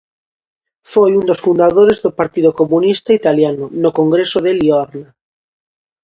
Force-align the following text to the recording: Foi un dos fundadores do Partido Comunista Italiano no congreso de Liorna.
Foi 0.91 1.11
un 1.19 1.23
dos 1.29 1.43
fundadores 1.45 1.97
do 2.05 2.11
Partido 2.19 2.51
Comunista 2.59 3.11
Italiano 3.19 3.65
no 3.83 3.89
congreso 3.99 4.37
de 4.45 4.51
Liorna. 4.61 5.09